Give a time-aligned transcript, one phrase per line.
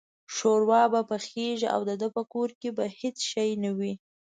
[0.35, 3.93] شوروا به پخېږي او دده په کور کې به هېڅ شی نه وي.